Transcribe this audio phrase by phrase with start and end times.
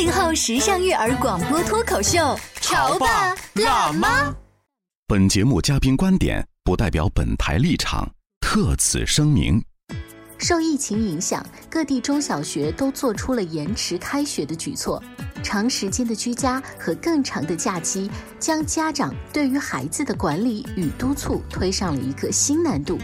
[0.00, 4.34] 八零后时尚育儿广播脱口秀，潮爸辣妈。
[5.06, 9.62] 本节目嘉宾观点不代表本台立场，特此声明。
[10.38, 15.02] 受疫情影响，各地中小学都做出了延迟开学的举措。
[15.42, 22.98] 长时间的居家和更长的假期，将家长对于孩子的管理与督促推上了一个新难度。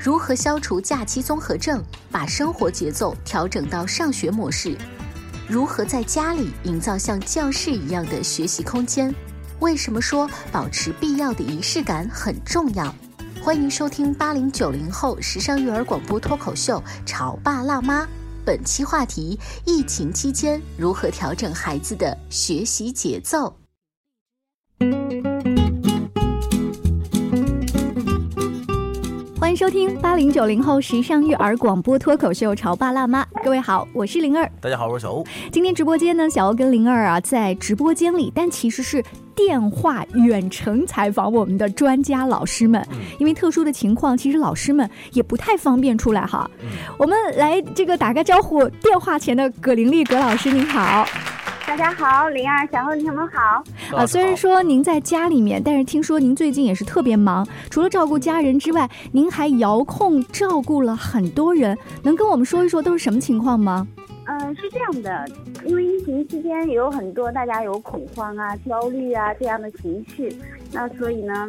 [0.00, 4.76] 如何消除假期综合症，把生活节奏调整到上学模式？
[5.46, 9.14] 如何在家里营造像教室一样的学习空间？
[9.60, 12.92] 为什么说保持必要的仪式感很重要？
[13.42, 18.04] 欢迎收听八零九零后时尚育儿广播脱口秀《潮爸辣妈》，
[18.42, 23.54] 本期话题：疫情期间如何调整孩子的学习节奏？
[29.44, 35.22] 欢迎收听八零九零后时尚育儿广播脱口秀《潮爸辣妈》，各位好，我是灵儿，大家好，我是小欧。
[35.52, 42.82] 今天直播间呢，小欧跟灵儿啊在直播间里，但其实是电话远程采访我们的专家老师们，
[43.18, 46.50] 因为特殊的情况，其实老师们也不太方便出来哈。
[46.96, 51.06] 我们来这个打个招呼，电话前的葛玲丽葛老师您好。
[51.76, 53.64] 大家好，灵儿、小后，你们好。
[53.96, 63.88] 啊，虽然说您在家里面，但是听说您最近也是特别忙，除了照顾家人之外，您还遥控照顾了很多人，能跟我们说一说都是什么情况吗？
[64.26, 65.28] 嗯，是这样的，
[65.64, 70.32] 因为疫情期间也有很多大家有恐慌啊、焦虑啊这样的情绪，
[70.70, 71.48] 那所以呢，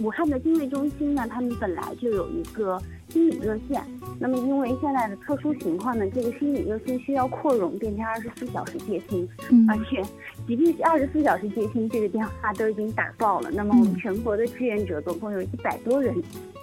[0.00, 2.78] 武汉的定位中心呢，他们本来就有一个。
[3.10, 3.82] 心理热线，
[4.20, 9.28] 那么因为现在的特殊情况呢，这个心理热线需要扩容变成二十四小时接听，
[9.68, 10.00] 而且
[10.46, 13.50] 即便是二十四小时接听，这个电话都已经打爆了。
[13.50, 16.14] 那么我们全国的志愿者总共有一百多人，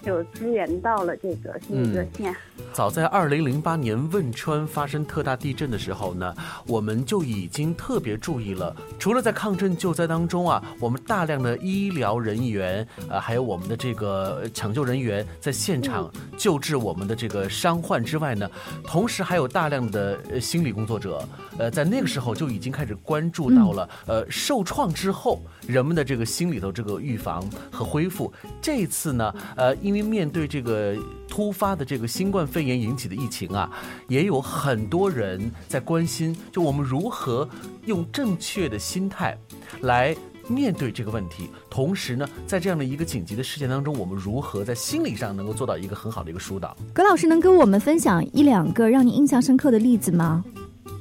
[0.02, 2.34] 就支援到了这个心理热线。
[2.78, 6.32] 早在二零零八年汶川发生特大地震的时候呢，
[6.68, 16.08] 我们就已经特别注意了，除了在抗震救灾当中啊，我们大量的医疗人员，呃，还有我们的这个抢救人员在现场。
[16.38, 18.48] 救治我们的这个伤患之外呢，
[18.84, 21.28] 同时还有大量的心理工作者，
[21.58, 28.32] 呃，在那个时候就已经开始关注到了，呃，受创之后人们的这个心里头这个预防和恢复。
[28.62, 30.96] 这次呢，呃，因为面对这个
[31.28, 33.70] 突发的这个新冠肺炎引起的疫情啊，
[34.08, 37.48] 也有很多人在关心，就我们如何
[37.86, 39.38] 用正确的心态
[39.82, 40.16] 来。
[40.50, 46.74] 面对这个问题，同时呢，在这样的一个紧急的事件当中，我们如何在心理上能够做到一个很好的一个疏导？
[46.94, 50.46] 葛老师能跟我们分享一两个让你印象深刻的例子吗？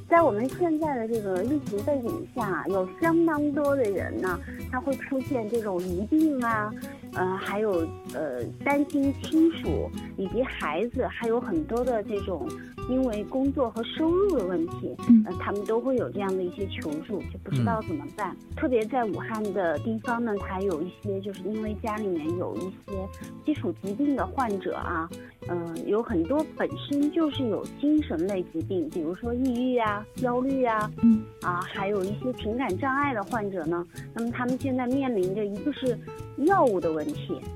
[0.08, 4.36] 在我们现在的这个疫情背景下，有相当多的人呢，
[4.68, 6.68] 他会出现这种疑病啊，
[7.16, 12.48] 呃，还有呃担心亲属以及孩子，还有很多的这种
[12.88, 14.94] 因为工作和收入的问题，
[15.24, 18.36] 呃，他们都会有这样的一些求助，就不知道怎么办。
[18.54, 23.08] 特别在武汉的地方呢，还有一些就是因为家里面有一些
[23.44, 25.08] 基础疾病的患者啊。
[25.48, 33.86] 嗯，有很多本身就是有精神类疾病，比如说抑郁啊、焦虑啊，嗯啊，还有一些情感障碍的患者呢。
[34.12, 35.96] 那么他们现在面临着一个是
[36.38, 37.05] 药物的问题，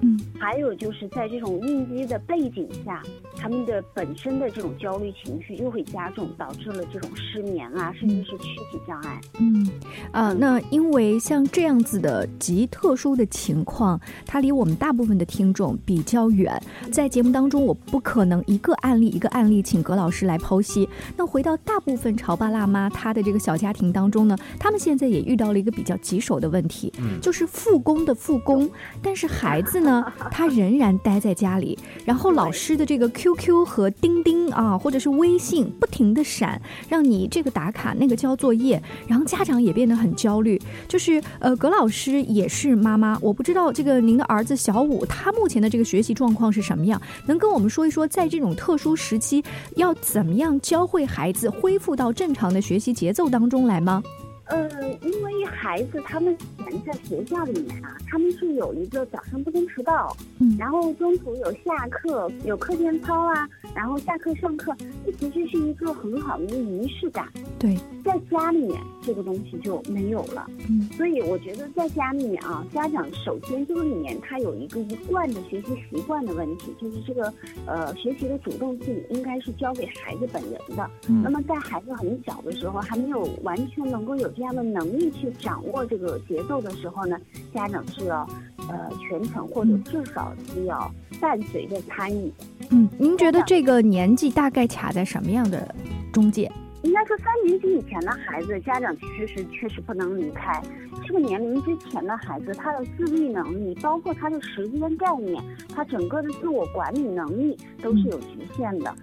[0.02, 3.02] 嗯，还有就是在这种应激的背景下，
[3.36, 9.20] 他们的本身的这种焦虑情绪又会加重，导致了这种失眠啊，甚至是躯体障碍。
[9.40, 9.68] 嗯
[10.12, 16.58] 啊，那因为像这样子的极特殊的情况，它离我们大部分的听众比较远，
[16.92, 17.76] 在节目当中我。
[17.90, 20.88] 不可能一个案例一个案例，请葛老师来剖析。
[21.16, 28.70] 那回到大部分潮爸辣妈他的这个小家庭当中呢，他们现在也遇到了一个比较棘手的问题，就是复工的复工，
[29.02, 40.60] 但是孩子呢，他仍然待在家里，然后老师的这个 QQ 和钉钉啊，或者是微信不停的闪，让你这个打卡那个交作业，然后家长也变得很焦虑。
[40.88, 49.42] 就是呃，葛老师也是妈妈，我不知道这个您的儿子小武他目前的这个学习状况是什么样，能跟我们说一说，在这种特殊时期
[49.76, 54.02] 要怎么样教会孩子恢复到正常的学习节奏当中来吗？
[54.50, 54.68] 呃，
[55.02, 64.74] 因为孩子他们前在学校里面啊，他们是有一个早上不能迟到，嗯然后中途有下课，有课间操啊，然后下课上课，
[65.06, 67.28] 这其实是一个很好的一个仪式感。
[67.60, 70.46] 对，在家里面这个东西就没有了。
[70.70, 77.30] 嗯，所以我觉得在家里面啊，家长首先这个里面他有一个一贯的学习习惯的问题，就是这个
[77.66, 80.90] 呃学习的主动性应该是交给孩子本人的。
[81.08, 87.18] 嗯那么在孩子很小的时候，还没有完全能够有这样的能力去掌握这个节奏的时候呢，
[87.52, 88.26] 家长是要
[88.70, 90.90] 呃全程或者至少是要
[91.20, 92.32] 伴随着参与。
[92.70, 95.74] 嗯，您觉得这个年纪大概卡在什么样的
[96.10, 96.50] 中介？
[96.82, 100.60] 应该说三年级以前的孩子，家长其实是确实不能离开。
[101.06, 105.42] 这个年龄之前的孩子，他的自律能力，包括他的时间概念，
[105.74, 108.94] 他整个的自我管理能力都是有局限的。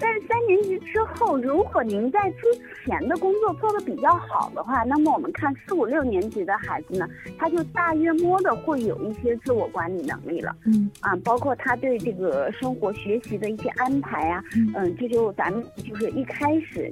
[0.00, 2.46] 但是三年级之后，如果您在之
[2.84, 7.06] 前的工作做得比较好的话，那么我们看四五六年级的孩子呢，
[7.38, 10.56] 他就大约摸的会有一些自我管理能力了。
[10.64, 16.90] 嗯啊，包括他对这个生活学习的一些安排啊，嗯嗯，这就咱们就是一开始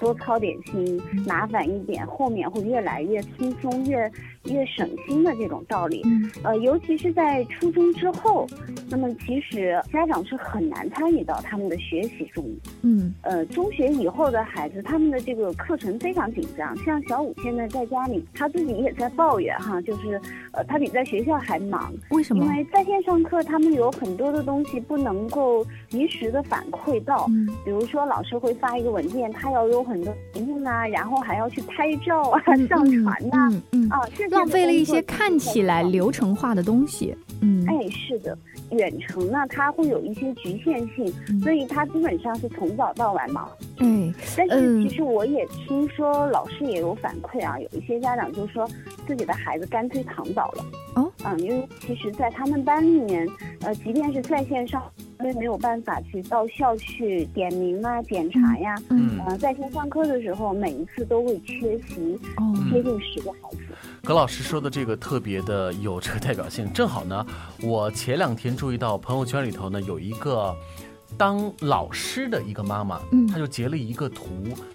[0.00, 4.10] 多操点心，麻烦一点，后面会越来越轻松，越
[4.44, 6.02] 越省心的这种道理。
[6.04, 8.46] 嗯呃，尤其是在初中之后，
[8.88, 12.44] 那么其实家长是很难参与到他们的学习中。
[12.82, 16.76] 嗯呃，中学以后的孩子，他们的这个课程非常紧张。
[16.78, 20.20] 像小五现在在家里，他自己也在抱怨哈，就是
[20.52, 21.92] 呃，他比在学校还忙。
[22.10, 22.50] 为什么因？
[22.50, 37.16] 为在线上课，他们有很多的东西不能够及时的反馈到，嗯比如说老师会发一个文件，他要有很多题目啊，然后还要去拍照啊、上传呐、嗯嗯，啊，这些浪费了一些看起来流程化的东西。
[37.40, 38.36] 嗯，哎，是的，
[38.72, 43.48] 远程呢，它会有一些局限性，嗯所以它基本上是从早到晚忙。
[43.78, 48.68] 嗯，但是嗯其实我也听说老师也有反馈啊，有一些家长就说
[49.06, 50.64] 自己的孩子干脆躺倒了。
[50.96, 53.28] 哦，嗯，因为其实，在他们班里面，
[53.60, 54.82] 呃，即便是在线上，
[55.20, 63.58] 因为没有办法去到校去点名啊、检查呀，嗯呃，在线上课的时候，每一次都会缺席哦，接近十个孩子。
[64.08, 67.26] 葛老师说的这个特别的有这个代表性，正好呢，
[67.60, 70.56] 我前两天注意到朋友圈里头呢有一个
[71.18, 74.24] 当老师的一个妈妈，嗯她就截了一个图，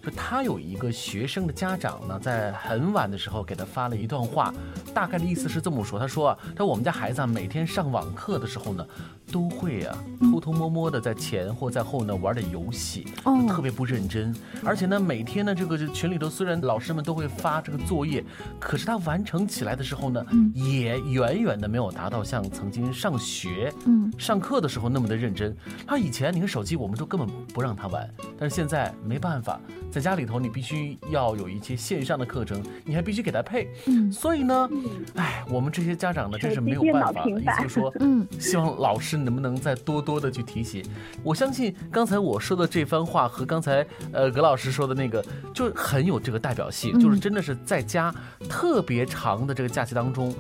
[0.04, 4.54] 就她有一个学生的家长呢，在很晚的时候给她发了一段话，
[4.94, 8.86] 大概的意思是这么说，她说啊，她说我们家孩子啊每天上网课的时候呢，
[9.34, 9.98] 都会啊
[10.32, 13.44] 偷偷摸摸的在前或在后呢玩点游戏，哦。
[13.50, 14.34] 特别不认真，
[14.64, 18.24] 而且呢每天呢这个群里头虽然老师们都会发这个作业，
[18.60, 20.52] 可是他完成起来的时候呢，嗯。
[20.54, 23.74] 也远远的没有达到像曾经上学。
[23.88, 24.12] 嗯。
[24.20, 25.56] 上课的时候那么的认真，
[25.88, 28.08] 他以前你看手机我们都根本不让他玩，
[28.38, 29.60] 但是现在没办法，
[29.90, 34.12] 在家里头你必须要有一些线上的课程，你还必须给他配，嗯。
[34.12, 34.70] 所以呢，
[35.16, 38.28] 哎，我们这些家长呢真是没有办法，意思就是说，嗯。
[38.40, 40.84] 希望老师能不能再多多的去提醒。
[41.24, 45.24] 我相信刚才我说的这番话和刚才呃葛老师说的那个，
[45.54, 48.14] 就很有这个代表性，嗯就是真的是在家
[48.50, 50.34] 特别长的这个假期当中，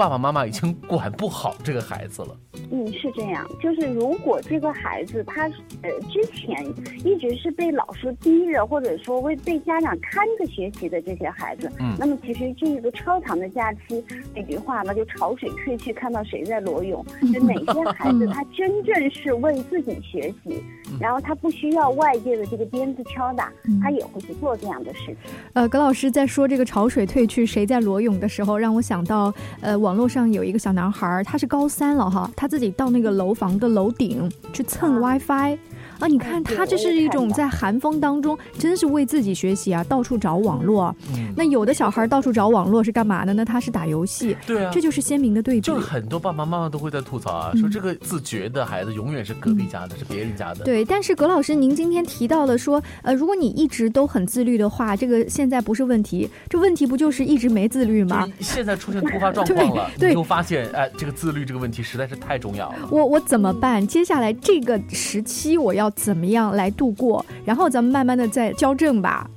[0.00, 2.34] 爸爸妈妈已经管不好这个孩子了。
[2.72, 5.42] 嗯，是这样，就是如果这个孩子他
[5.82, 6.64] 呃之前
[7.04, 11.94] 一直是被老师逼着，或者说为被家长看着学习的这些孩子，嗯。
[11.98, 14.02] 那么其实这个超长的假期，
[14.34, 17.04] 那句话嘛，就潮水退去，看到谁在裸泳，
[17.34, 20.64] 就哪些孩子他真正是为自己学习，
[20.98, 23.52] 然后他不需要外界的这个鞭子敲打，
[23.82, 25.16] 他也会去做这样的事情。
[25.52, 29.30] 呃，葛老师在说这个潮水退去，谁在裸泳的时候，让我想到，
[29.60, 35.58] 呃，网络上有一个小男孩儿，他是高三了哈，他自己到那个楼房的楼顶去蹭 WiFi。
[36.00, 40.92] 啊，你看他这是一种在寒风当中，真是为自己学习啊，到处找网络。
[41.14, 43.44] 嗯，那有的小孩到处找网络是干嘛的呢？
[43.44, 44.80] 他是打游戏，对啊这。
[44.80, 45.74] 就是鲜明的对比就。
[45.74, 50.64] 很多爸爸妈妈都会在吐槽啊，嗯说这个自觉的孩子永远是隔壁家的，是别人家的。
[50.64, 58.26] 对，但是葛老师，您今天提到了说，呃，如果你一直都很自律的话，这个现在不是问题，这问题不就是一直没自律吗？
[58.40, 62.88] 现在出现突发 状况了，对对你就发现，哎，这个自律这个问题实在是太重要了。
[62.90, 63.86] 我我怎么办？
[63.86, 67.24] 接下来这个时期我要怎么样来度过？
[67.44, 69.28] 然后咱们慢慢的再矫正吧。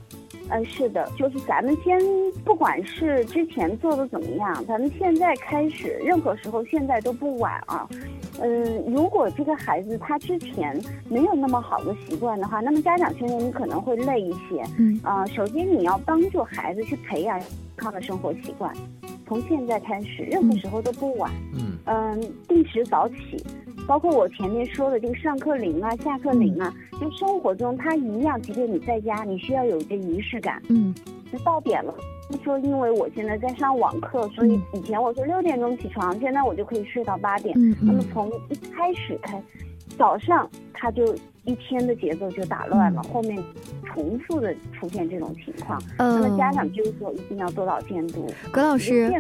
[0.50, 1.98] 呃，是的，就是咱们先
[2.44, 7.88] 不管是之前做的怎么样，咱们现在开始，任何时候现在都不晚啊。
[8.40, 10.80] 嗯，如果这个孩子他之前
[11.10, 14.64] 没有那么好的习惯的话，那么家长现在你可能会累一些。
[14.78, 18.72] 嗯啊、首先你要帮助孩子去培养健康的生活习惯，
[19.26, 21.32] 从现在开始，任何时候都不晚。
[21.54, 23.44] 嗯嗯，定时早起，
[23.88, 30.62] 包括我前面说的这个上课铃啊、下课铃啊，就生活中它一样，即便你在家，你需要有一个仪式感。
[30.70, 30.94] 嗯
[31.32, 31.92] 就到点了，
[32.44, 37.52] 说因为我现在在上网课，所以以前我是六点钟起床，现在我就可以睡到八点。
[37.58, 39.42] 嗯那么嗯从一开始开，
[39.98, 41.04] 早上他就
[41.46, 43.38] 一天的节奏就打乱了，嗯后面
[43.86, 45.82] 重复的出现这种情况。
[45.98, 48.26] 嗯那么家长就是说一定要做到监督。
[48.52, 49.12] 葛老师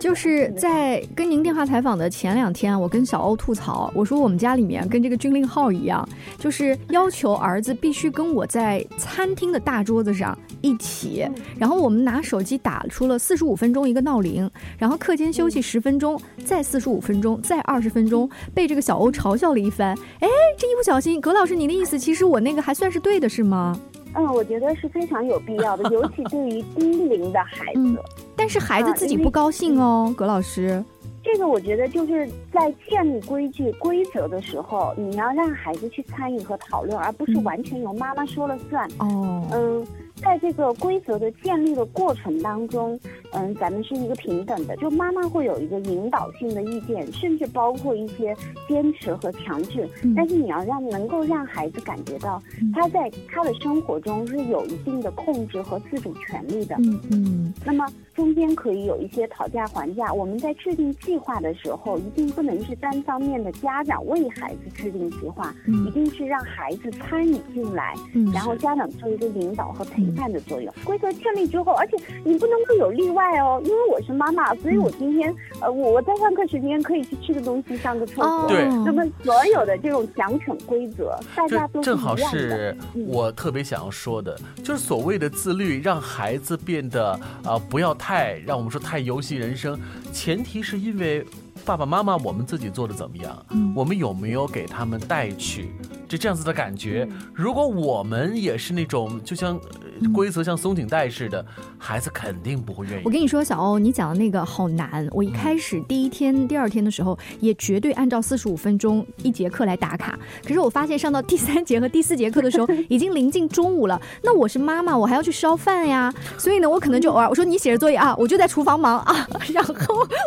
[0.00, 6.08] 就是嗯在跟您电话采访的前两天，我跟小欧吐槽，我说我们家里面跟这个军令号一样，
[6.38, 11.28] 就是要求儿子必须跟我在餐厅的大桌子上一起，
[11.58, 19.96] 然后我们拿手机打出了四十五分钟一个闹铃，然后课间休息十分钟，再四十五分钟，再二十分钟，被这个小欧嘲笑了一番。
[20.20, 23.78] 哎，这一不小心，葛老师，你的意思其实我那个还算是对的，是吗？
[24.14, 27.80] 嗯，我觉得是非常有必要的，尤其对于低龄的孩子。
[27.80, 27.98] 嗯
[28.34, 30.84] 但是孩子自己不高兴哦，葛老师。
[31.22, 38.84] 这个我觉得就是在建立规矩规则的时候，你要让孩子去参与和讨论，而不是嗯完全由妈妈说了算。
[38.98, 39.86] 哦，嗯，
[40.22, 42.98] 在这个规则的建立的过程当中，
[43.32, 48.34] 嗯，咱们是一个平等的，就妈妈会有一个引导性的意见，甚至包括一些
[48.68, 49.88] 坚持和强制。
[50.04, 56.76] 嗯但是你要让能够让孩子感觉到嗯他在他的生活中是有一定的控制和自主权利的。
[56.78, 60.12] 嗯嗯那么中间可以有一些讨价还价。
[60.12, 70.72] 我们在制定计划的时候，一定不能是单方面的家长为孩子制定计划，嗯一定是让孩子参与进来，嗯，然后家长做一个引导和陪伴的作用。
[70.84, 78.24] 规则建立之后，而且你不能够有例外哦，因为我是妈妈，所以我今天呃我我在上课时间可以去吃个东西、上个厕所。
[78.24, 82.16] 哦，对那么所有的这种奖惩规则，大家都正好。
[82.16, 89.78] 是嗯我特别想要说的，就是所谓的自律，让孩子变得啊、呃不要太让我们说太游戏人生，
[90.12, 91.24] 前提是因为
[91.64, 95.70] 爸爸妈妈我们自己做的怎么样，嗯我们有没有给他们带去
[96.12, 97.08] 这这样子的感觉？
[97.10, 99.58] 嗯如果我们也是那种就像
[100.00, 101.44] 呃规则像松紧带似的，
[101.78, 103.10] 孩子肯定不会愿意我。
[103.10, 105.08] 跟你说，小欧，你讲的那个好难。
[105.12, 110.18] 我一开始第一天、第二天的时候，也绝对按照四十五分钟一节课来打卡。
[110.46, 113.98] 可是我发现上到第三节和第四节课的时候，已经临近中午了。
[114.22, 116.12] 那我是妈妈，我还要去烧饭呀。
[116.36, 119.74] 所以呢，我可能就偶尔我说你写着作业啊，我就在厨房忙啊， 然后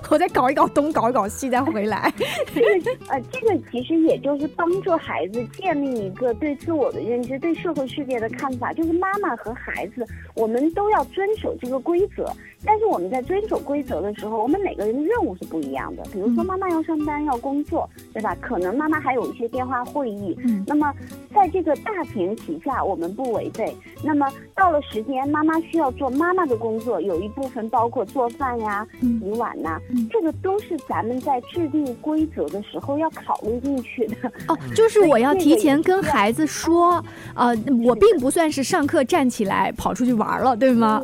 [0.09, 2.11] 我再搞一搞东，搞一搞西，再回来。
[2.53, 8.73] 这 个呃，这个其实也就是帮助孩子建立一个对自我的认知、对社会世界的看法。
[8.73, 10.05] 就是妈妈和孩子，
[10.35, 12.25] 我们都要遵守这个规则。
[12.67, 16.03] 但是我们在遵守规则的时候，我们每个人的任务是不一样的。
[16.11, 18.35] 比如说，妈妈要上班要工作，对吧？
[18.41, 20.35] 可能妈妈还有一些电话会议。
[20.43, 20.91] 嗯那么
[21.33, 23.75] 在这个大前提下，我们不违背。
[24.03, 34.15] 那么到了时间，妈妈需要做妈妈的工作，有一部分包括做饭呀、嗯洗碗呐、嗯这个都是咱们在制定规则的时候要考虑进去的。
[34.47, 37.03] 哦，就是我要提前跟孩子说，
[37.33, 37.55] 呃，
[37.85, 41.01] 我并不算是上课站起来跑出去玩了，对吗？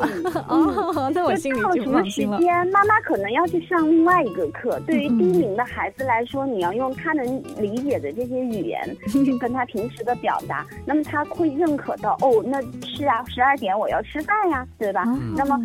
[0.48, 2.38] 哦 那我心里就放心了。
[2.40, 4.80] 间，妈妈可能要去上另外一个课。
[4.86, 7.26] 对于嗯低龄的孩子来说，你要用他能
[7.58, 15.04] 理解的这些语言去 跟他平时的表达，那么他会认可到哦，那是啊，十二点我要吃饭呀，对吧？
[15.08, 15.58] 嗯那么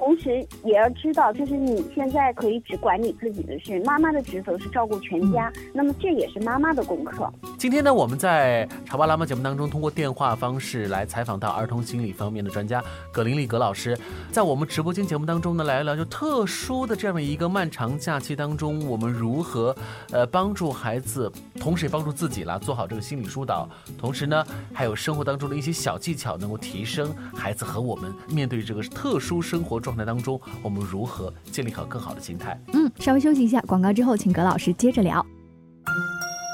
[0.00, 7.30] 同时也要知道，就是你现在可以只管你自己的事，妈妈的职责是照顾全家，嗯那么这也是妈妈的功课。
[7.58, 13.94] 今天呢，我们在《潮爸辣妈》节目当中，通过电话方式来采访到儿童心理方面的专家葛玲丽葛老师，
[14.32, 19.76] 在我们直播间节目当中呢，来聊聊就特殊的这样的一个漫长假期当中，我们如何
[20.12, 21.30] 呃帮助孩子，
[21.60, 24.42] 同时也帮助自己啦，做好这个心理疏导，同时呢，
[24.72, 32.58] 还有生活当中的一些小技巧，能够提升孩子和我们面对这个特殊生活状态当中，我们如何建立好更好的心态。
[32.72, 35.24] 嗯，稍微休息一下，广告之后，请葛老师接着聊。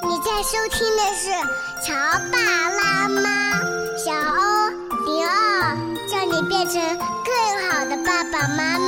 [0.02, 1.30] 你在收听的是
[1.84, 1.94] 《潮
[2.30, 2.38] 爸
[2.70, 3.20] 辣妈》，
[3.96, 4.70] 小欧
[5.04, 5.76] 零二，
[6.06, 6.80] 叫你变成
[7.24, 7.34] 更
[7.70, 8.86] 好的爸爸妈妈。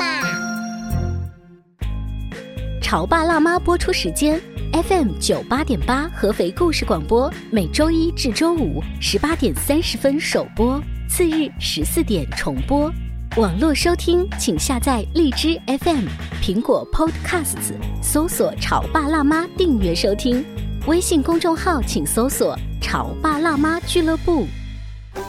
[2.80, 4.40] 潮爸辣妈播出时间
[4.72, 12.90] ：FM 九八点八合肥故事广播，每周一至周五十八点三十分首播，次日十四点重播。
[13.37, 16.06] 网络收听，请下载荔枝 FM、
[16.42, 20.44] 苹果 Podcasts，搜索“潮爸辣妈”订阅收听。
[20.87, 24.47] 微信公众号请搜索“潮爸辣妈俱乐部”。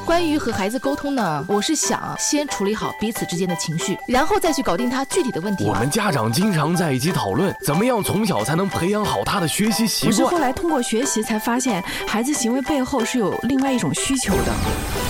[0.06, 5.66] 关于和孩子沟通呢，我是想先处理好彼此之间的情绪，然后再去搞定他具体的问题。
[5.66, 10.12] 我们家长经常在一起讨论，怎么样从小才能培养好他的学习习惯。
[10.12, 14.54] 我是后来通过学习才发现，孩子行为背后是有另外一种需求的。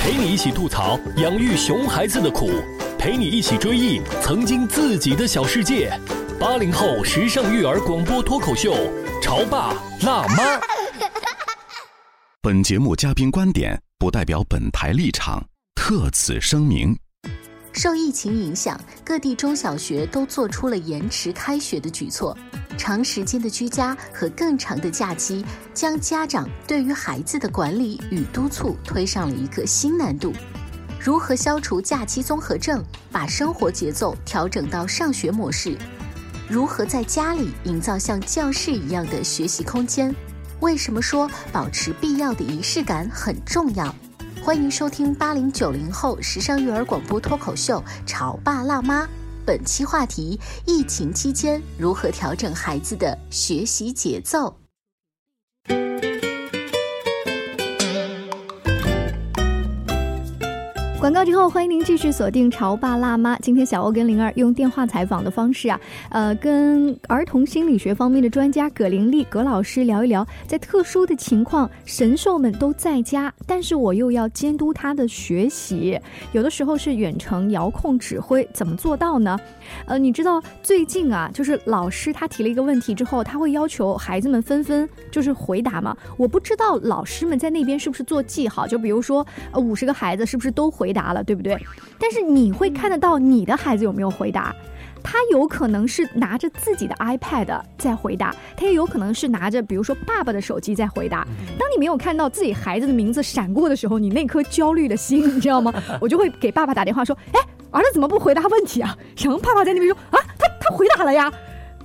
[0.01, 2.50] 陪你一起吐槽养育熊孩子的苦，
[3.00, 5.89] 陪你一起追忆曾经自己的小世界。
[6.38, 8.75] 八零后时尚育儿广播脱口秀，
[9.22, 10.60] 潮爸辣妈。
[12.41, 15.41] 本节目嘉宾观点不代表本台立场，
[15.75, 16.94] 特此声明。
[17.72, 22.38] 受疫情影响，各地中小学都做出了延迟开学的举措。
[22.77, 30.34] 长时间的居家和更长的假期，将家长对于孩子的管理与督促推上了一个新难度。
[31.00, 35.77] 如何消除假期综合症，把生活节奏调整到上学模式？
[36.50, 40.13] 如何在家里营造像教室一样的学习空间？
[40.60, 43.96] 为什么说保持必要的仪式感很重要？
[44.44, 49.06] 欢迎收听八零九零后时尚育儿广播脱口秀《潮爸辣妈》。
[49.46, 54.53] 本期话题：疫情期间如何调整孩子的学习节奏？
[61.00, 63.34] 广告之后，欢迎您继续锁定《潮爸辣妈》。
[63.41, 65.79] 今天小欧跟灵儿用电话采访的方式啊，
[66.10, 75.98] 呃，跟儿童心理学方面的专家葛玲丽葛老师聊一聊，在特殊的情况，神兽们都在家，但是我又要监督他的学习，
[76.34, 79.39] 有的时候是远程遥控指挥，怎么做到呢？
[79.86, 85.96] 呃，你知道最近啊，就是老师他提了一个问题之后，他会要求孩子们纷纷就是回答嘛？
[86.18, 91.58] 我不知道老师们在那边是不是做记号，就比如说呃五十个孩子是不是都回答了，对不对？
[92.00, 94.55] 但是你会看得到你的孩子有没有回答，
[95.03, 101.27] 他有可能是拿着自己的 iPad 在回答，他也有可能是拿着比如说爸爸的手机在回答。
[101.58, 105.74] 当你没有看到自己孩子的名字闪过的时候，你那颗焦虑的心，你知道吗？
[106.01, 107.39] 我就会给爸爸打电话说，哎。
[107.72, 108.98] 儿子怎么不回答问题啊？
[109.15, 111.31] 然后爸爸在那边说啊，他他回答了呀，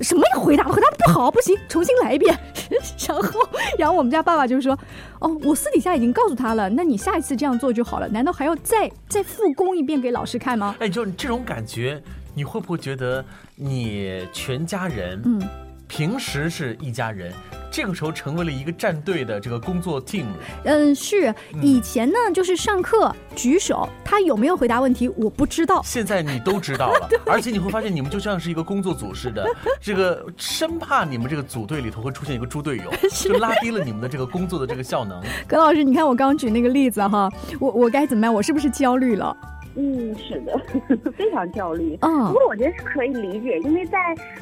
[0.00, 2.34] 什么也回答回答的不好，不行，重新来一遍。
[3.08, 4.78] 然后，然后我们家爸爸就说，
[5.18, 8.08] 哦，我私底下已经告诉他了，那你下一次这样做就好了。
[8.08, 10.74] 难道还要再再复工一遍给老师看吗？
[10.78, 12.02] 哎，就这种感觉，
[12.34, 13.24] 你会不会觉得
[13.56, 15.42] 你全家人，嗯，
[15.88, 17.32] 平时是一家人？
[17.74, 20.26] 这个时候成为了一个战队的这个工作 team。
[20.62, 25.82] 嗯，是以前呢，就是上课举手，他有没有回答问题我不知道。
[25.84, 29.44] 现在你都知道了， 而且你会发现你们就像是一个工作组似的，
[29.82, 35.20] 这个生怕你们这个组队里头会出现一个猪队友， 就拉低了你们的这个工作的这个效能。
[35.48, 38.32] 葛老师，你看我刚举那个例子哈，我我该怎么样？
[38.32, 39.36] 我是不是焦虑了？
[39.76, 40.56] 嗯，是的，
[41.16, 41.98] 非常焦虑。
[42.02, 43.98] 嗯，不过我觉得是可以理解，因为在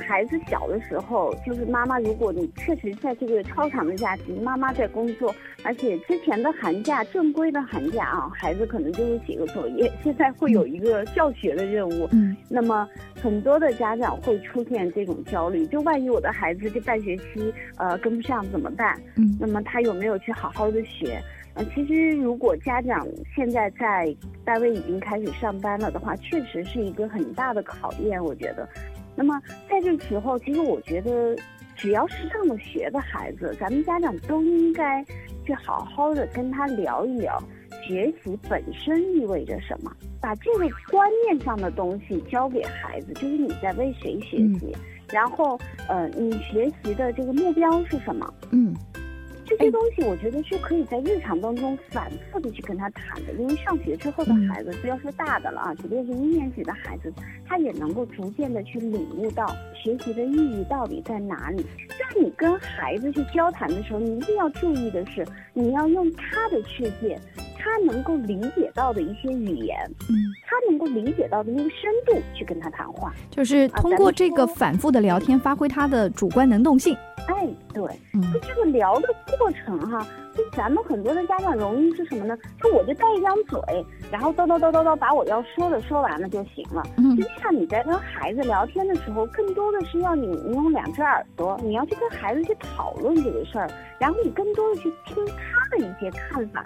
[0.07, 12.09] 孩子小的时候，就是妈妈，如果你确实在这个超长的假期，妈妈在工作，而且之前的寒假正规的寒假啊，孩子可能就是写个作业，现在会有一个教学的任务。
[12.13, 12.87] 嗯，那么
[13.21, 19.01] 很多的家长会出现这种焦虑，就万一我的孩子这半学期呃跟不上怎么办？
[19.17, 21.19] 嗯，那么他有没有去好好的学？
[21.55, 28.67] 呃，其实如果家长现在在单位已经开始上班了的话，确实是一个很大的考验，我觉得。
[29.15, 29.39] 那么
[29.69, 31.37] 在这个时候，其实我觉得，
[31.77, 35.05] 只要是上了学的孩子，咱们家长都应该
[35.45, 37.39] 去好好的跟他聊一聊，
[37.87, 44.75] 学习本身意味着什么，把这个观念上的东西教给孩子，就是你在为谁学习，
[45.13, 48.33] 然后呃，你学习的这个目标是什么？
[48.53, 48.75] 嗯。
[49.59, 57.13] 这些东西我觉得是可以在日常当中反复的去跟他谈的，因为上学之后的孩子，不要说大的了啊，即便是一年级的孩子，
[57.47, 61.67] 他也能够逐渐的去领悟到学习的意义到底在哪里。
[61.91, 67.19] 在你跟孩子去交谈的时候，你一定要注意的是，你要用他的世界，
[67.59, 76.97] 他能够理解到的一些语言，嗯，他能够理解到的那个深度去跟他谈话，就是通过这个反复的聊天，发挥他的主观能动性。
[77.29, 77.83] 哎，对，
[78.33, 79.09] 就这个聊的
[79.39, 80.07] 过程哈，
[80.37, 82.37] 就咱们很多的家长容易是什么呢？
[82.63, 83.61] 就我就带一张嘴，
[84.11, 86.83] 然后叨叨叨叨叨把我要说的说完了就行了。
[87.17, 96.63] 实际上你在跟孩子聊天的时候，更多的是要你你用两只耳朵，你要去跟孩子去讨论这个事儿，然后你更多的去听他的一些看法，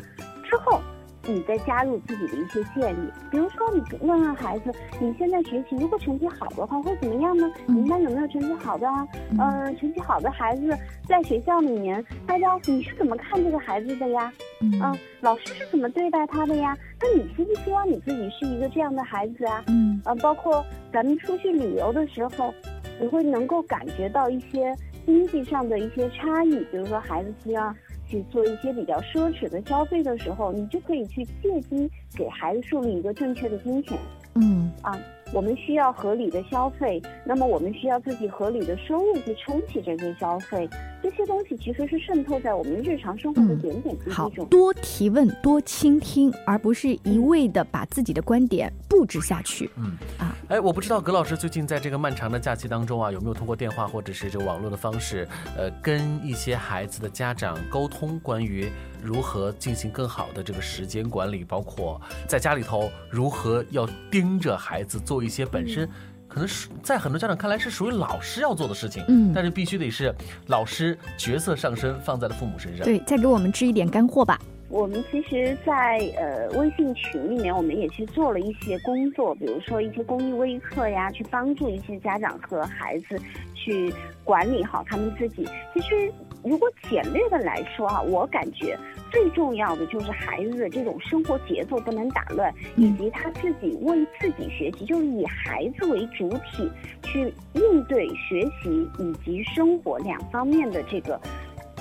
[0.49, 0.81] 之后。
[1.27, 7.51] 你再加入自己的一些建议，比如说你问问孩子，你现在学习如果成绩好的话会怎么样呢？
[7.67, 9.07] 你们班有没有成绩好的啊？
[9.39, 10.77] 呃，成绩好的孩子
[11.09, 14.33] 在学校里面，大家你是怎么看这个孩子的呀？
[14.61, 16.77] 嗯，老师是怎么对待他的呀？
[17.01, 19.65] 那你希不希望你自己是一个这样的孩子啊？
[19.67, 22.55] 嗯，呃，包括咱们出去旅游的时候，
[23.01, 27.75] 你会能够感觉到一些经济上的一些差异，比如说孩子希望。
[28.09, 33.99] 去做一些比较奢侈的消费的时候，你就可以去借机给孩子树立一个正确的金钱。
[34.35, 34.99] 嗯啊，
[35.37, 40.66] 我们需要合理的消费，那么我们需要自己合理的收入去撑起这些消费。
[41.03, 44.46] 这些东西其实是渗透在我们日常生活的点点滴好滴中。
[44.46, 49.70] 多提问，多倾听，而不是一味的把自己的观点布置下去。
[49.77, 58.70] 嗯啊，哎，我不知道葛老师最近在这个漫长的假期当中啊，有没有通过电话或者是这个网络的方式，呃，跟一些孩子的家长沟通关于
[59.07, 65.88] 如何进行更好的这个时间管理，包括在家里头如何要盯着孩子做一些本身。
[66.29, 70.12] 可能是在很多家长看来是属于老师要做的事情，嗯但是必须得是
[70.49, 72.85] 老师角色上升放在了父母身上。
[72.85, 74.38] 对，再给我们支一点干货吧。
[74.69, 83.16] 我们其实在，呃微信群里面，我们也去做了一些工作，比如说一些公益微课呀，去帮助一些家长和孩子
[83.55, 85.49] 去管理好他们自己。
[85.73, 88.77] 其实，如果简略的来说啊，我感觉
[89.11, 96.71] 最重要的就是孩子的这种生活节奏不能打乱，以及他自己为自己学习，就是以孩子为主体
[97.03, 101.21] 去应对学习以及生活两方面的这个。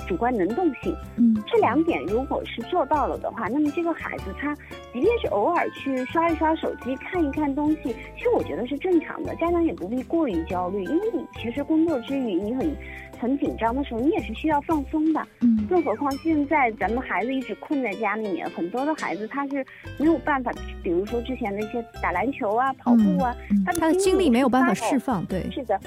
[0.08, 4.54] 主观能动性，嗯，这两点如果是做到了的话，那么这个孩子他
[4.92, 9.34] 即便是偶尔去刷一刷手机、看一看东西，其实我觉得是正常的。
[9.34, 12.72] 家长也不必过于焦虑，因为你其实工作之余你很
[13.20, 15.26] 很紧张的时候，你也是需要放松的。
[15.40, 19.64] 嗯，更何况现在咱们孩子一直困在家里面，很多的孩子他是
[19.98, 20.52] 没有办法，
[20.82, 25.78] 比如说之前的一些打篮球啊、跑步啊，他他的精力没有办法释放，对，是的。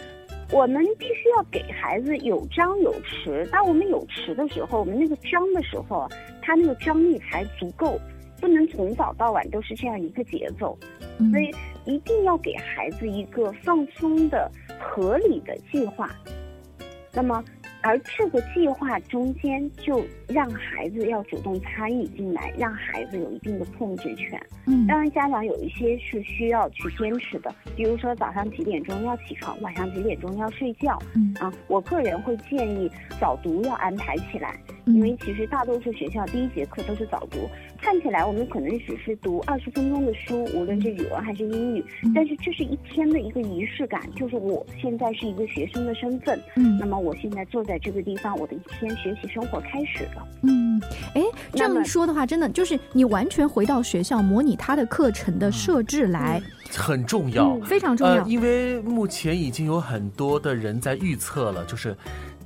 [0.51, 3.47] 我们必须要给孩子有张有弛。
[3.51, 6.07] 当我们有弛的时候，我们那个张的时候，
[6.41, 7.99] 他那个张力才足够，
[8.41, 10.75] 不能从早到晚都是这样一个节奏。
[11.19, 11.51] 嗯所以
[11.85, 16.09] 一定要给孩子一个放松的、合理的计划。
[17.19, 17.43] 那么，
[17.81, 24.39] 而这个计划中间就让孩子要主动参与进来，让孩子有一定的控制权。
[24.67, 24.85] 嗯。
[24.85, 30.99] 当然，家长有一些是需要去坚持的，比如说早上几点钟要起床，晚上几点钟要睡觉。
[31.15, 31.33] 嗯。
[31.39, 32.89] 啊，我个人会建议
[33.19, 34.95] 早读要安排起来，嗯。
[34.95, 37.37] 因为其实大多数学校第一节课都是早读，
[37.81, 42.11] 看起来我们可能只是读二十分钟的书，无论是语文还是英语，嗯。
[42.13, 46.77] 但是这是一天的一个仪式感，就是我现在是一个学生的身份，嗯。
[46.77, 50.27] 那么我现在坐在这个地方，我的一天学习生活开始了。
[50.41, 50.81] 嗯，
[51.13, 51.21] 哎，
[51.53, 56.41] 这那么么说的话，真的就是你完全回到学校模拟他的课程的设置来，
[56.75, 58.27] 很重要，嗯非常重要呃。
[58.27, 61.95] 因为目前已经有很多的人在预测了，就是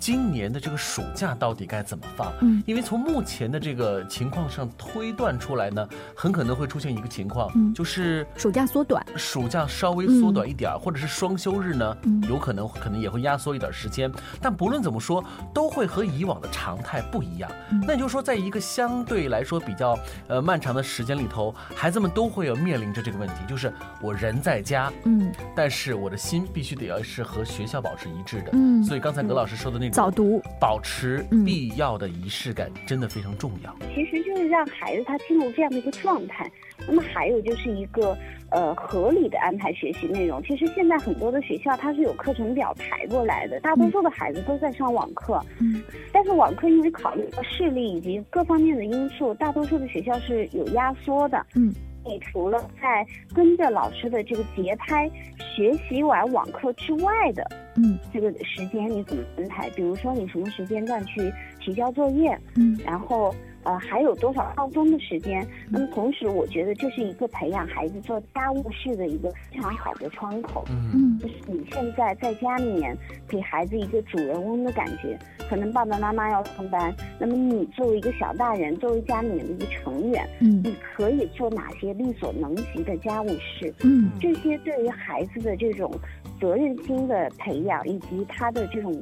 [0.03, 2.29] 今年的这个暑假到底该怎么放。
[2.41, 2.61] 嗯。
[2.65, 7.73] 因为从目前的这个情况上推断出来呢，很可能会出现一个情况，嗯。
[7.73, 12.21] 就是暑假缩短，暑假稍微缩短一点儿，或者是双休日呢，嗯。
[12.27, 14.11] 有可能可能也会压缩一点时间。
[14.41, 17.49] 但不论怎么说，都会和以往的常态不一样。
[17.71, 17.81] 嗯。
[17.87, 25.31] 那也就是说，在一个相对来说比较呃漫长的时间里头，孩子们都会有面临着这个问题，就是我人在家，嗯。
[25.55, 28.49] 但是我的心必须得要是和学校保持一致的。
[28.51, 28.83] 嗯。
[28.83, 33.71] 所以刚才葛老师说的那种早读，保持嗯必要的仪式感，真的非常重要。
[33.93, 36.49] 其实就是让孩子他进入这样的一个状态。
[36.87, 38.17] 那么还有就是一个
[38.49, 40.41] 呃合理的安排学习内容。
[40.41, 45.39] 其实现在很多的学校它是有课程表排过来的，大多数的孩子都在上网课。
[45.59, 51.45] 嗯，但是网课因为考虑到视力以及各方面的因素，大多数的学校是有压缩的。
[51.53, 51.71] 嗯。
[52.05, 59.69] 你除了在跟着老师的这个节拍学习完网课之外的，嗯，这个时间你怎么安排？
[59.71, 63.33] 比如说你什么时间段去提交作业，嗯，然后
[63.63, 65.45] 呃还有多少放松的时间？
[65.69, 70.63] 那么同时，我觉得这是一个培养孩子做家务事的一个非常好的窗口。
[70.69, 72.95] 嗯，就是你现在在家里面
[73.27, 75.17] 给孩子一个主人翁的感觉，
[75.49, 83.73] 可能爸爸妈妈要上班，那么你作为一个小大人，作为家里面的一个成员，嗯你可以做哪些力所能及的家务事？
[83.83, 85.91] 嗯这些对于孩子的这种
[86.39, 88.93] 责任心的培养，以及他的这种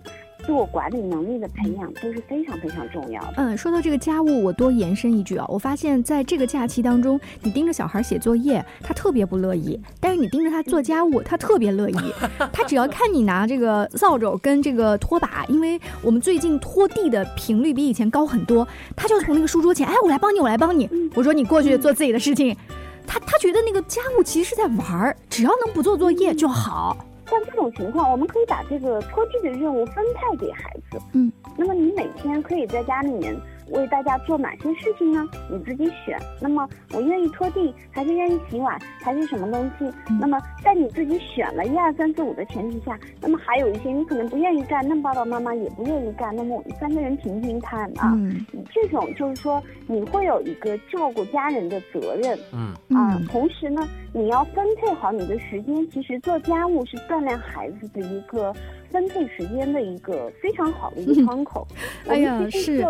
[0.45, 3.33] 自我管理能力的培养，都是非常非常重要的。
[3.37, 11.95] 嗯，说到这个家务，我多延伸一句啊，我发现在这个假期当中，你盯着小孩写作业，他特别不乐意；但是你盯着他做家务，他特别乐意。
[12.51, 20.89] 他只要看你拿这个扫帚跟这个拖把，因为我们最近拖地的频率比以前高很多，他就从那个书桌前，哎，我来帮你，我来帮你。
[21.13, 22.55] 我说你过去做自己的事情。
[23.07, 26.95] 他他觉得那个家务其实是在玩儿，只要能不做作业就好。
[27.31, 30.99] 像这种情况，我们可以把这个拖地的任务分派给孩子。
[31.13, 33.33] 嗯，那么你每天可以在家里面
[33.71, 35.27] 为大家做哪些事情呢？
[35.49, 36.17] 你自己选。
[36.39, 39.89] 那么我愿意拖地，还是愿意洗碗，还是什么东西？
[40.19, 48.13] 那么在你自己选了一二三四五的前提下，那么还有一些你可能不愿意干，那爸爸妈妈也不愿意干，那么我们三个人平平摊啊。
[48.15, 52.37] 嗯，这种就是说你会有一个照顾家人的责任。
[52.53, 55.71] 嗯啊，同时呢，你要分配好你的时间。
[55.91, 58.53] 其实做家务是锻炼孩子的一个
[58.91, 61.65] 分配时间的一个非常好的一个窗口。
[62.07, 62.85] 哎呀，是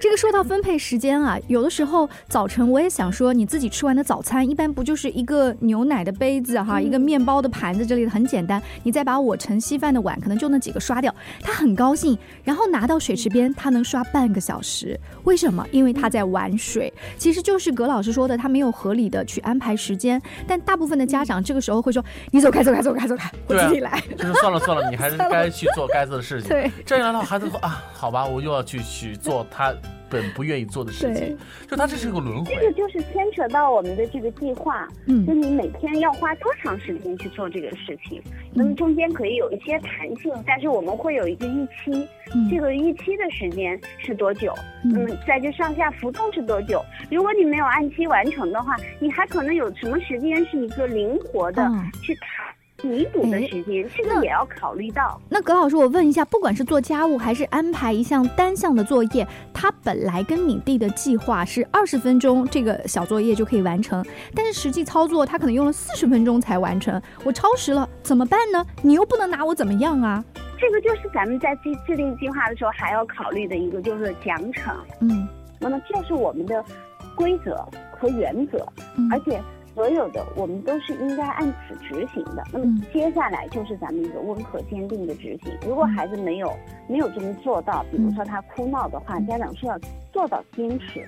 [0.00, 8.60] 这个说到分配时间啊，有的时候早晨我也想说，你自己吃完的早餐一般不就是一个牛奶的杯子哈，一个面包的盘子之类的，很简单。
[8.82, 12.16] 你再把我盛稀饭的碗，可能就那几个刷掉，他很高兴。
[12.42, 14.98] 然后拿到水池边，他能刷半个小时。
[15.24, 15.66] 为什么？
[15.70, 16.92] 因为他在玩水。
[17.18, 20.20] 其实就是葛老师说的，他没有合理的去安排时间。
[20.46, 26.50] 但大部分的家长这个时候会说：“你走开，走开，走开，走开，我自己来。”就是算了算了，你还是 该去做该做的事情。
[26.50, 29.74] 对，这样的话，孩子说啊，好吧，我又要去去做他。
[30.08, 31.36] 本不愿意做的事情，
[31.68, 32.54] 就他这是一个轮回。
[32.54, 38.22] 这个就是牵扯到我们的这个计划，嗯，就你每天要花多长时间去做这个事情，
[38.54, 42.08] 那么中间可以有一些弹性，但是我们会有一个预期，
[42.48, 44.54] 这个预期的时间是多久？
[44.84, 46.80] 那么在这上下浮动是多久？
[47.10, 51.68] 如果你没有按期完成的话，你还可能有什么时间是一个灵活的
[52.00, 52.45] 去谈。
[52.82, 55.18] 弥补的时间，这个也要考虑到。
[55.30, 68.64] 那葛老师，我问一下，不管是做家务还是安排一项单项的作业，他本来跟你弟的计划是二十分钟这个小作业就可以完成，但是实际操作他可能用了四十分钟才完成，我超时了怎么办呢？
[68.82, 70.22] 你又不能拿我怎么样啊？
[70.58, 74.74] 这个就是咱们在制制定计划的时候还要考虑的一个，就是奖惩。
[75.00, 75.26] 嗯，
[75.58, 76.62] 那么这是我们的
[77.14, 77.66] 规则
[77.98, 78.58] 和原则，
[79.10, 79.40] 而且。
[79.76, 82.42] 所有的我们都是应该按此执行的。
[82.50, 85.52] 那么接下来就是咱们一个温和坚定的执行。
[85.68, 86.50] 如果孩子没有
[86.88, 89.78] 没有这么做到，比如说他哭闹的话，家长是要
[90.10, 91.06] 做到坚持。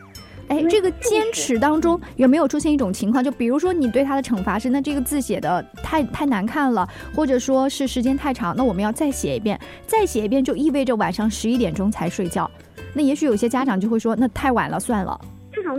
[0.48, 3.24] 哎，这个坚持当中有没有出现一种情况？
[3.24, 12.50] 就比如说你对他的惩罚是，那这个字写的太太难看了，或者说是时间太长，那我们要再写一遍，再写一遍就意味着晚上十一点钟才睡觉。
[12.92, 15.18] 那也许有些家长就会说，那太晚了，算了。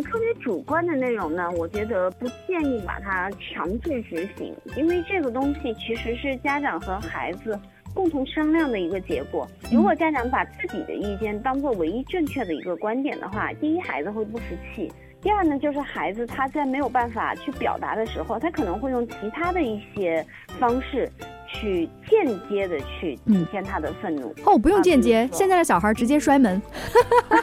[0.03, 7.57] 特别主观的内容呢，我觉得不建议把它强制执行，因为这个东西其实是家长和孩子
[7.93, 9.47] 共同商量的一个结果。
[9.71, 14.43] 如果家长把自己的意见当做唯一正确的一个观点的话，第一孩子会不服
[14.75, 20.25] 气，第二呢就是孩子他在没有办法去表达的时候，他可能会用其他的一些
[20.59, 21.09] 方式。
[21.51, 24.33] 去间接的去体现他的愤怒。
[24.45, 26.61] 哦，不用间接，现在的小孩直接摔门。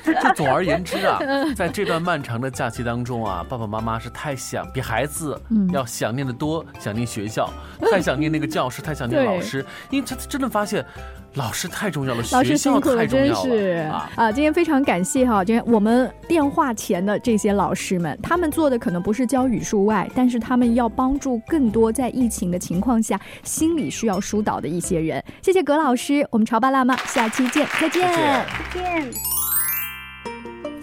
[0.22, 1.18] 就总而言之啊，
[1.54, 5.38] 在这段漫长的假期当中啊，爸爸妈妈是太想比孩子
[5.72, 7.50] 要想念的多，想念学校，
[7.90, 10.84] 太想念那个教室，太想念老师，因为他真的发现。
[11.37, 14.33] 老师太重要了，老师辛苦了，真是啊！
[14.33, 25.22] 今天非常感谢哈，今天我们电话前的这些老师们，他们做的可能不是教语数外，但是他们要帮助更多在疫情的情况下心理需要疏导的一些人。
[25.42, 29.36] 谢谢葛老师，我们潮爸辣妈下期见，再见，再见。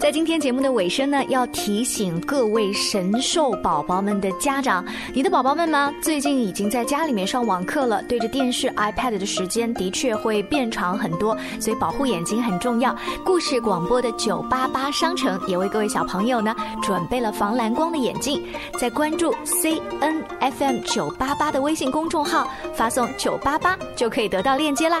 [0.04, 12.94] 在今天节目的尾声呢，要提醒各位神兽宝宝们的家长，你的宝宝们呢，最近已经在家里面上网课了，对着电视、iPad 的时间的确会变长很多，所以保护眼睛很重要。
[13.24, 18.44] 故事广播的九八八商城也为各位小朋友呢准备了防蓝光的眼镜，
[18.78, 25.00] 在关注 CNFM 九八八的微信公众号，发送九八八就可以得到链接啦。